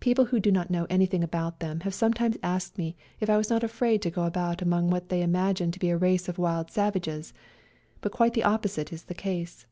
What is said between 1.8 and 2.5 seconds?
have sometimes